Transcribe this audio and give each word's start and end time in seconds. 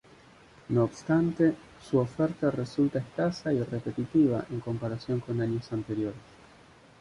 No 0.69 0.83
obstante, 0.85 1.53
su 1.87 1.99
oferta 1.99 2.49
resulta 2.49 2.97
escasa 2.97 3.53
y 3.53 3.61
repetitiva 3.61 4.43
en 4.49 4.59
comparación 4.59 5.19
con 5.19 5.39
años 5.41 5.71
anteriores. 5.71 6.17